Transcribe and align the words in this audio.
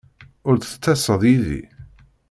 Ur 0.47 0.55
d-tettaseḍ 0.57 1.21
yid-i? 1.29 1.61